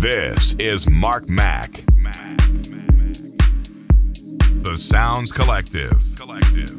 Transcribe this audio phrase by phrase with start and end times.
[0.00, 1.84] This is Mark Mac.
[4.62, 6.02] The Sounds Collective.
[6.16, 6.74] Collective.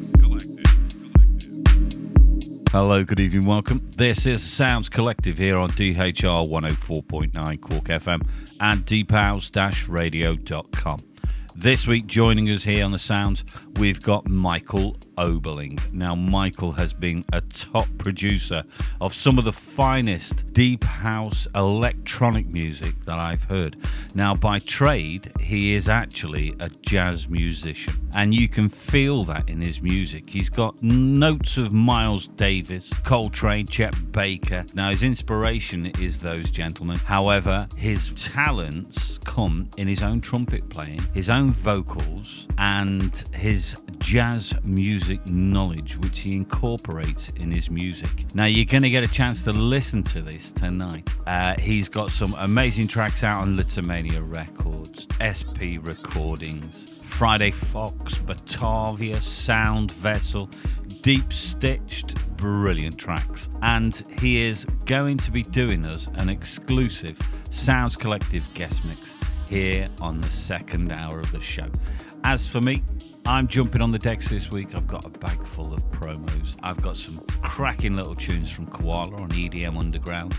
[2.72, 3.88] Hello, good evening, welcome.
[3.96, 8.26] This is Sounds Collective here on DHR 104.9 Cork FM
[8.58, 11.11] and deephouse-radio.com.
[11.54, 13.44] This week, joining us here on the Sounds,
[13.78, 15.92] we've got Michael Oberling.
[15.92, 18.64] Now, Michael has been a top producer
[19.02, 23.76] of some of the finest deep house electronic music that I've heard.
[24.14, 29.60] Now, by trade, he is actually a jazz musician, and you can feel that in
[29.60, 30.30] his music.
[30.30, 34.64] He's got notes of Miles Davis, Coltrane, Chet Baker.
[34.74, 36.98] Now, his inspiration is those gentlemen.
[36.98, 44.54] However, his talents come in his own trumpet playing, his own vocals, and his jazz
[44.64, 48.34] music knowledge, which he incorporates in his music.
[48.34, 51.08] Now, you're going to get a chance to listen to this tonight.
[51.26, 59.20] Uh, he's got some amazing tracks out on Lisztomania Records, SP Recordings, Friday Fox, Batavia,
[59.20, 60.48] Sound Vessel,
[61.02, 63.50] DeepStitched, brilliant tracks.
[63.62, 67.18] And he is going to be doing us an exclusive
[67.50, 69.14] Sounds Collective guest mix
[69.52, 71.66] here on the second hour of the show.
[72.24, 72.82] As for me,
[73.26, 74.74] I'm jumping on the decks this week.
[74.74, 76.58] I've got a bag full of promos.
[76.62, 80.34] I've got some cracking little tunes from Koala on EDM Underground.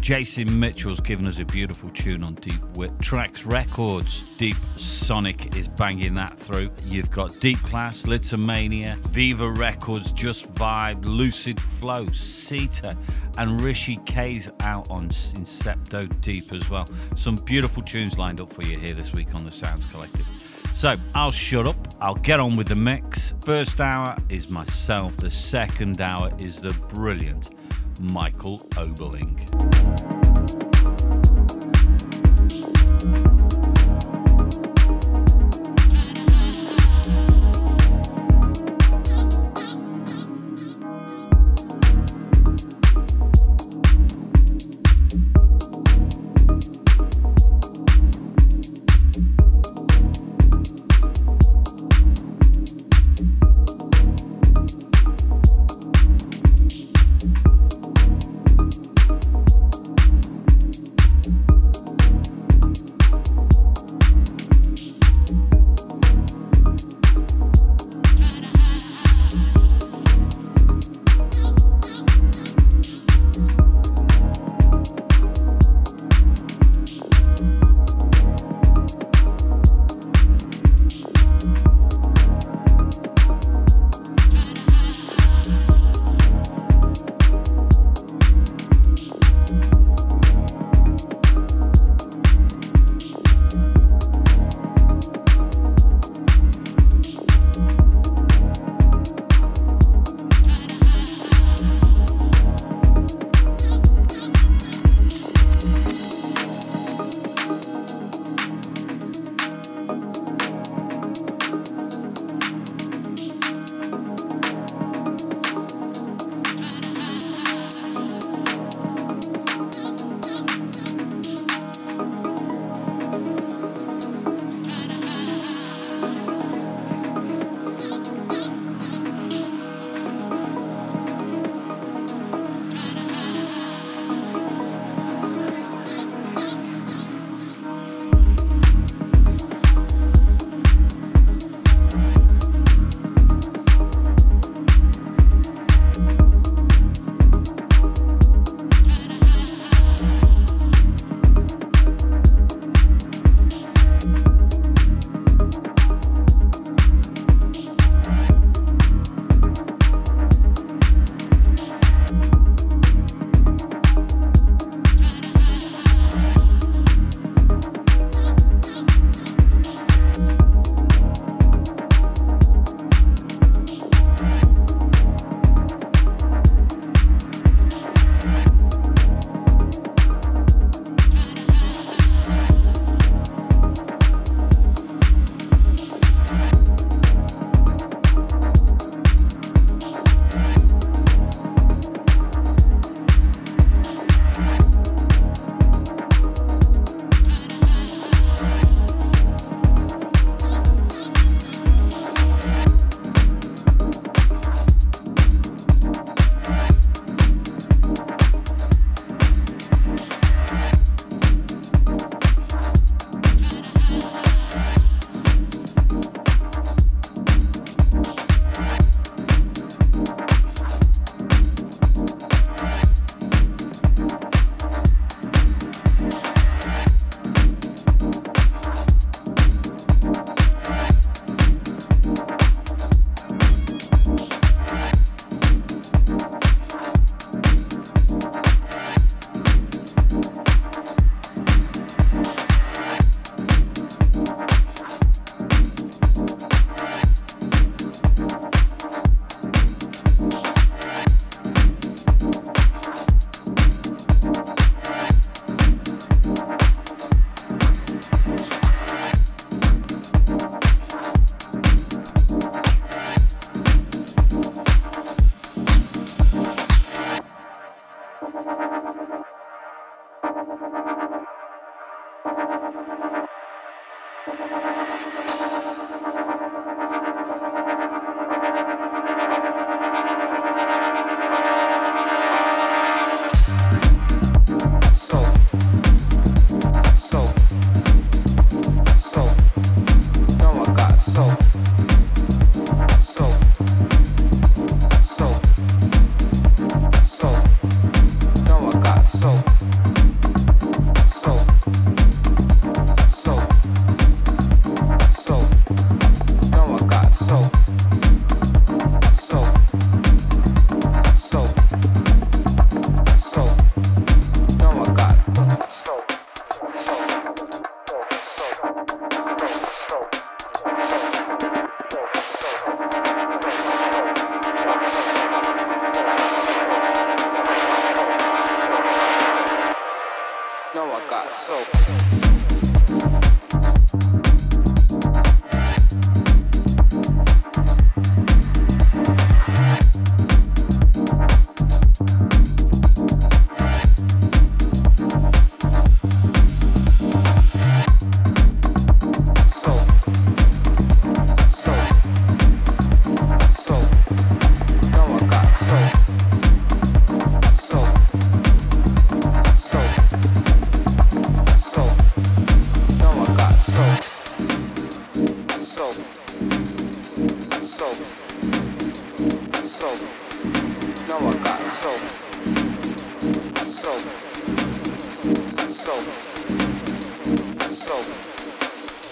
[0.00, 4.32] Jason Mitchell's given us a beautiful tune on Deep Wit Tracks Records.
[4.38, 6.70] Deep Sonic is banging that through.
[6.84, 12.96] You've got Deep Class, Lisztomania, Viva Records, Just Vibe, Lucid Flow, Sita,
[13.36, 16.88] and Rishi K's out on Incepto Deep as well.
[17.16, 20.26] Some beautiful tunes lined up for you here this week on the Sounds Collective.
[20.74, 23.34] So I'll shut up, I'll get on with the mix.
[23.40, 27.54] First hour is myself, the second hour is the brilliant
[28.00, 30.67] Michael Oberling.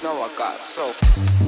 [0.06, 1.45] Soul.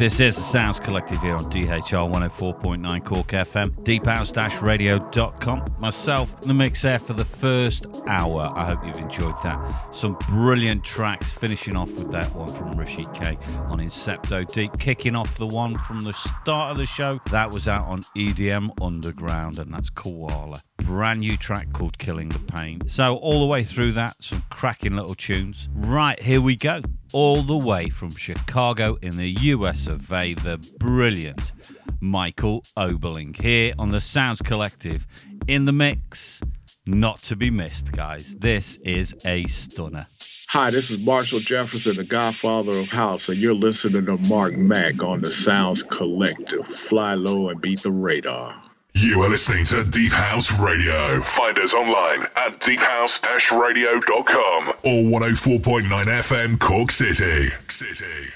[0.00, 5.74] This is the Sounds Collective here on DHR 104.9 Cork FM, deephouse-radio.com.
[5.78, 8.50] Myself, the mix there for the first hour.
[8.56, 9.94] I hope you've enjoyed that.
[9.94, 13.36] Some brilliant tracks, finishing off with that one from Rashid K
[13.68, 17.20] on Incepto Deep, kicking off the one from the start of the show.
[17.30, 22.38] That was out on EDM Underground, and that's Koala brand new track called Killing the
[22.38, 22.86] Pain.
[22.88, 25.68] So, all the way through that, some cracking little tunes.
[25.74, 30.58] Right, here we go all the way from Chicago in the US of A, the
[30.78, 31.52] brilliant
[32.00, 35.06] Michael Oberling here on the Sounds Collective
[35.48, 36.40] in the mix.
[36.86, 38.34] Not to be missed, guys.
[38.36, 40.06] This is a stunner.
[40.48, 45.02] Hi, this is Marshall Jefferson, the godfather of house, and you're listening to Mark Mac
[45.02, 46.66] on the Sounds Collective.
[46.66, 48.69] Fly low and beat the radar.
[48.94, 51.20] You are listening to Deep House Radio.
[51.20, 57.50] Find us online at deephouse-radio.com or 104.9 FM Cork City.
[57.68, 58.32] City.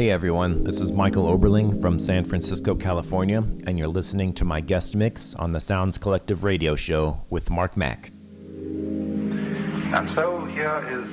[0.00, 4.58] Hey everyone, this is Michael Oberling from San Francisco, California, and you're listening to my
[4.58, 8.10] guest mix on the Sounds Collective radio show with Mark Mac.
[8.48, 11.04] And so here is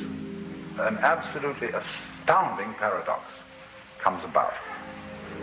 [0.79, 3.29] an absolutely astounding paradox
[3.99, 4.53] comes about.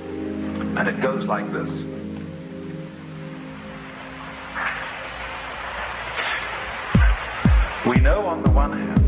[0.08, 1.68] And it goes like this.
[7.84, 9.04] We know on the one hand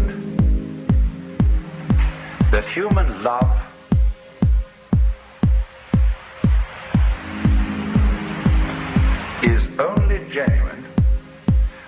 [2.52, 3.65] that human love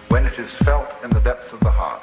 [0.08, 2.02] when it is felt in the depths of the heart.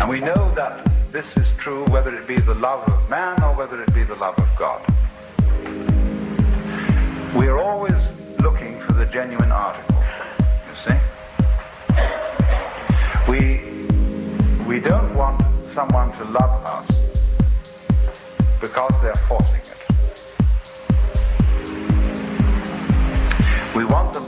[0.00, 3.54] And we know that this is true whether it be the love of man or
[3.54, 4.84] whether it be the love of God.
[7.36, 7.96] We are always
[8.40, 10.02] looking for the genuine article,
[10.68, 10.98] you see.
[13.28, 13.40] We,
[14.66, 15.42] we don't want
[15.74, 16.86] someone to love us
[18.60, 19.67] because they're forcing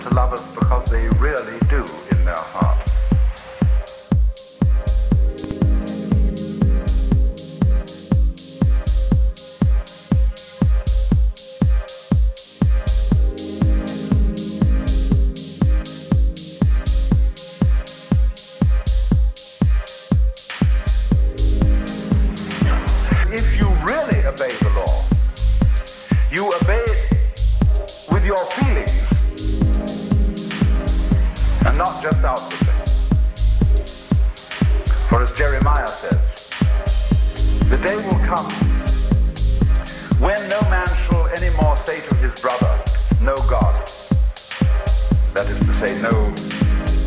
[0.03, 2.90] to love us because they really do in their heart.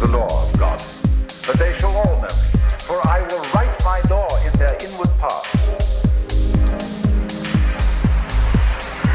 [0.08, 0.84] The law of God.
[1.48, 5.10] But they shall all know me, for I will write my law in their inward
[5.18, 5.50] parts.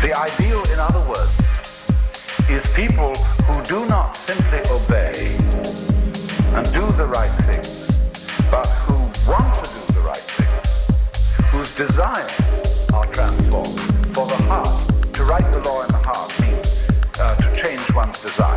[0.01, 1.33] The ideal, in other words,
[2.49, 3.15] is people
[3.45, 5.37] who do not simply obey
[6.57, 7.69] and do the right things,
[8.51, 8.97] but who
[9.31, 10.69] want to do the right things,
[11.53, 12.33] whose desires
[12.95, 13.79] are transformed.
[14.15, 16.89] For the heart, to write the law in the heart means
[17.21, 18.48] uh, to change one's desire.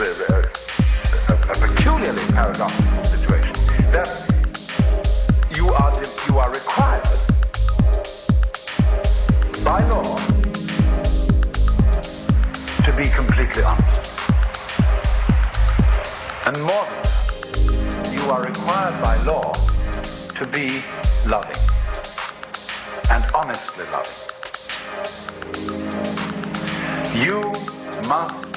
[0.00, 0.50] Is a,
[1.28, 3.52] a, a, peculiarly paradoxical situation.
[3.90, 4.08] That
[5.56, 5.92] you are
[6.28, 7.02] you are required
[9.64, 10.18] by law
[12.84, 14.20] to be completely honest.
[16.46, 19.52] And more than that, you are required by law
[20.36, 20.80] to be
[21.26, 21.56] loving
[23.10, 24.18] and honestly loving.
[27.20, 27.52] You
[28.06, 28.47] must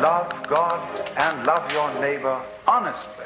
[0.00, 0.80] love God
[1.16, 3.19] and love your neighbor honestly.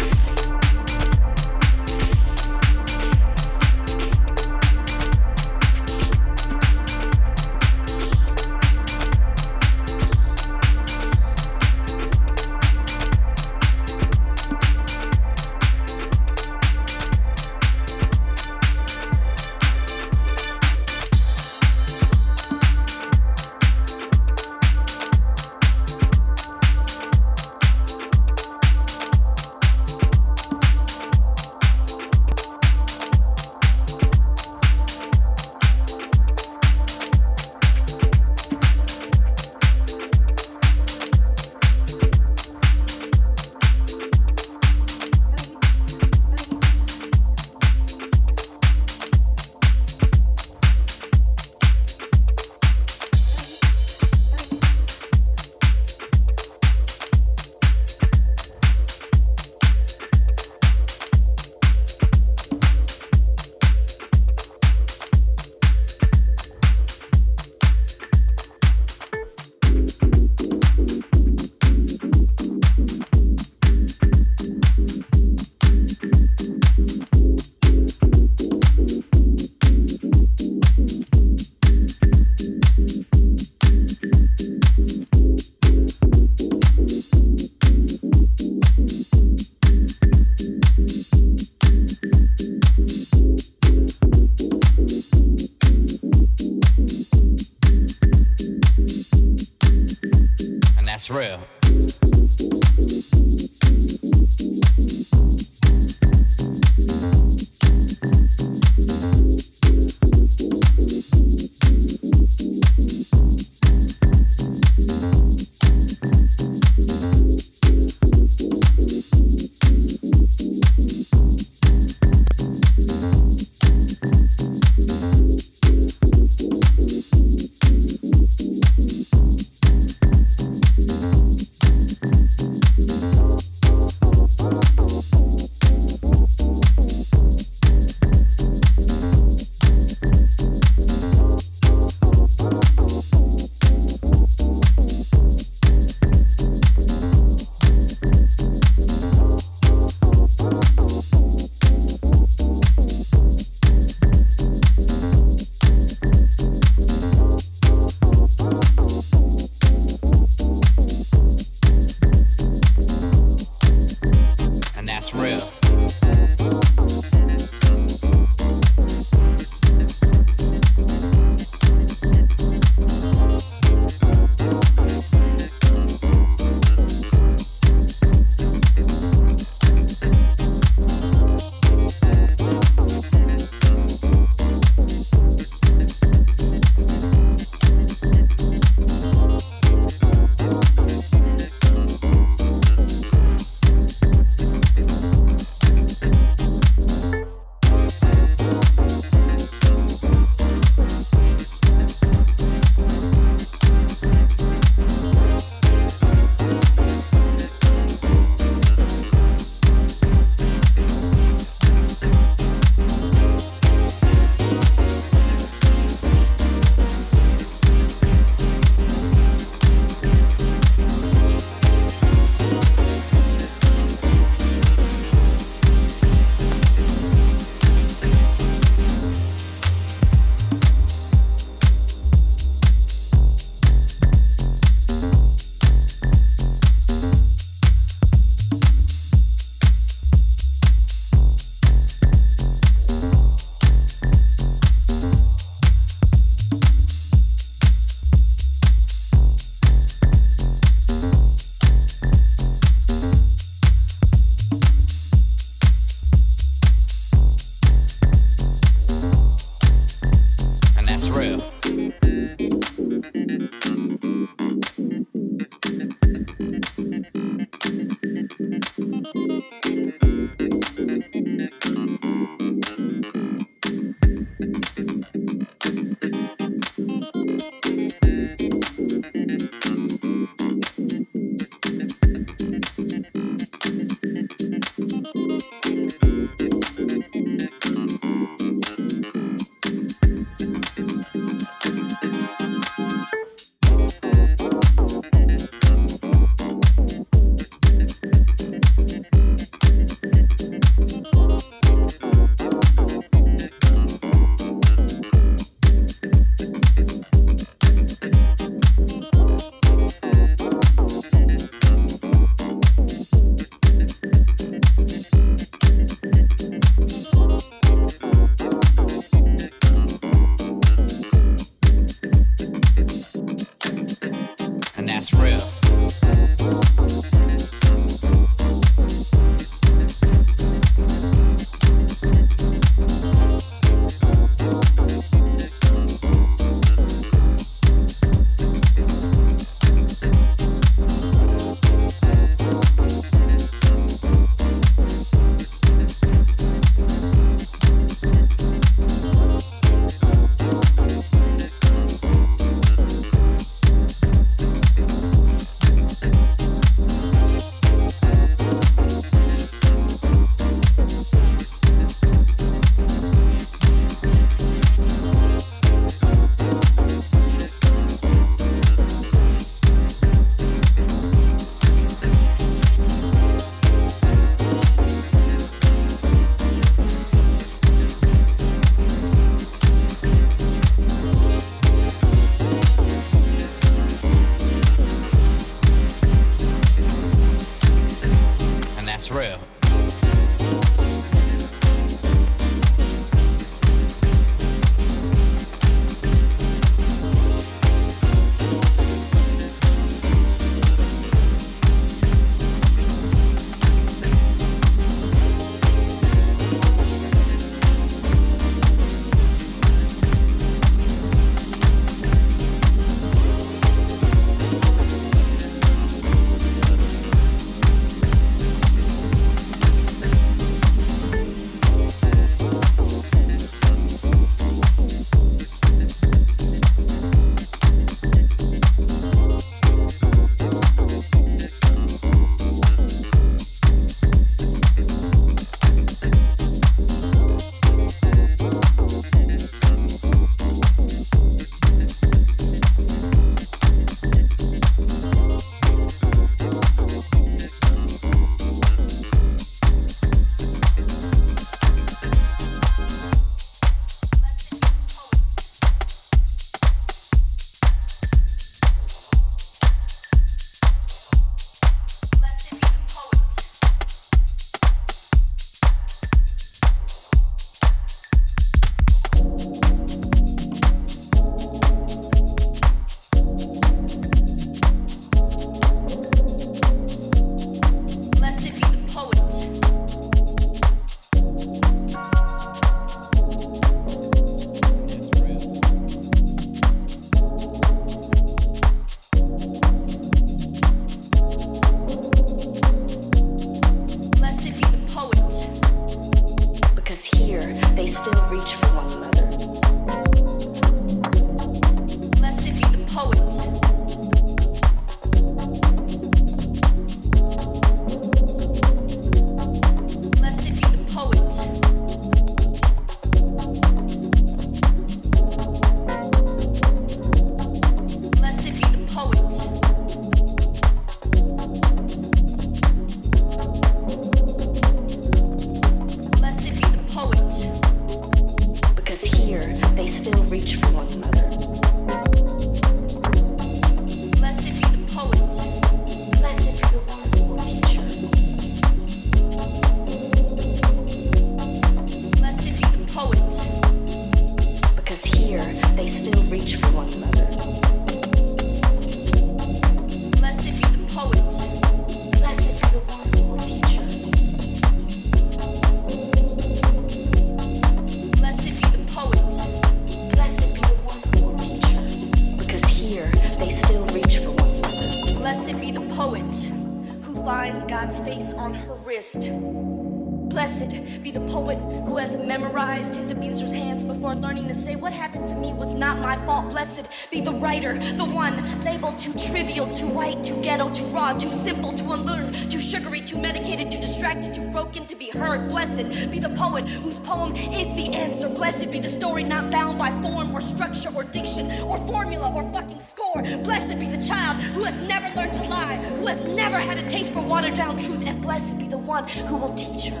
[577.60, 582.48] The one labeled too trivial, too white, too ghetto, too raw, too simple, too unlearned,
[582.50, 585.48] too sugary, too medicated, too distracted, too broken to be heard.
[585.48, 588.28] Blessed be the poet whose poem is the answer.
[588.28, 592.48] Blessed be the story not bound by form or structure or diction or formula or
[592.52, 593.22] fucking score.
[593.38, 596.88] Blessed be the child who has never learned to lie, who has never had a
[596.88, 600.00] taste for watered down truth, and blessed be the one who will teach her.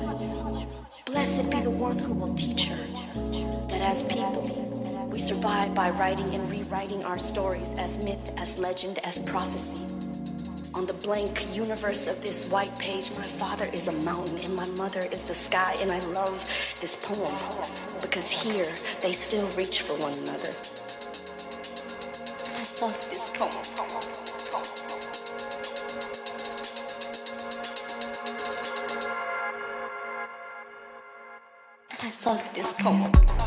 [1.06, 2.76] Blessed be the one who will teach her
[3.68, 8.98] that as people, we survive by writing and rewriting our stories as myth, as legend,
[8.98, 9.82] as prophecy.
[10.74, 14.66] On the blank universe of this white page, my father is a mountain and my
[14.76, 16.38] mother is the sky, and I love
[16.80, 17.34] this poem
[18.02, 18.66] because here
[19.00, 20.52] they still reach for one another.
[22.52, 23.78] I love this poem.
[32.00, 33.37] I love this poem.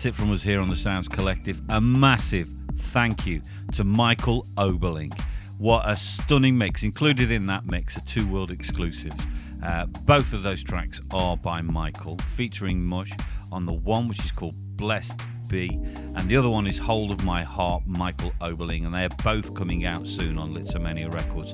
[0.00, 1.60] That's it from us here on the Sounds Collective.
[1.68, 5.12] A massive thank you to Michael Oberling.
[5.58, 6.82] What a stunning mix.
[6.82, 9.22] Included in that mix are two world exclusives.
[9.62, 13.12] Uh, both of those tracks are by Michael, featuring Mush
[13.52, 15.20] on the one which is called Blessed
[15.50, 15.68] Be,
[16.16, 19.54] and the other one is Hold of My Heart, Michael Oberling, and they are both
[19.54, 21.52] coming out soon on Lisztomania Records.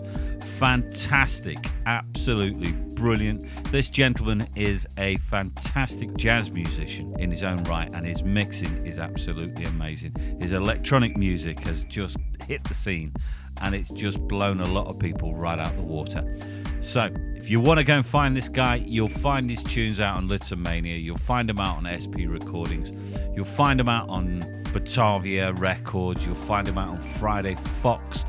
[0.57, 3.43] Fantastic, absolutely brilliant.
[3.71, 8.99] This gentleman is a fantastic jazz musician in his own right, and his mixing is
[8.99, 10.13] absolutely amazing.
[10.41, 12.17] His electronic music has just
[12.49, 13.13] hit the scene,
[13.61, 16.25] and it's just blown a lot of people right out the water.
[16.81, 20.17] So, if you want to go and find this guy, you'll find his tunes out
[20.17, 21.01] on Lisztomania.
[21.01, 22.91] You'll find them out on SP Recordings.
[23.35, 24.41] You'll find them out on
[24.73, 26.25] Batavia Records.
[26.25, 28.25] You'll find them out on Friday Fox.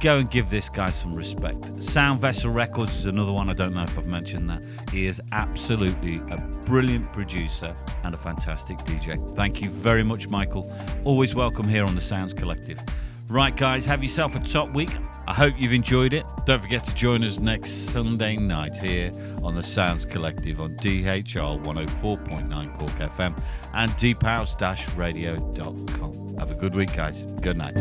[0.00, 1.64] Go and give this guy some respect.
[1.82, 3.50] Sound Vessel Records is another one.
[3.50, 4.64] I don't know if I've mentioned that.
[4.92, 9.16] He is absolutely a brilliant producer and a fantastic DJ.
[9.34, 10.72] Thank you very much, Michael.
[11.04, 12.80] Always welcome here on the Sounds Collective.
[13.28, 14.90] Right, guys, have yourself a top week.
[15.26, 16.24] I hope you've enjoyed it.
[16.46, 19.10] Don't forget to join us next Sunday night here
[19.42, 23.34] on the Sounds Collective on DHR 104.9 Cork FM
[23.74, 26.36] and deephouse-radio.com.
[26.38, 27.24] Have a good week, guys.
[27.40, 27.74] Good night.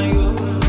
[0.00, 0.61] you.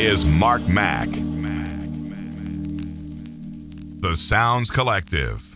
[0.00, 1.10] Is Mark Mac.
[4.00, 5.49] The Sounds Collective.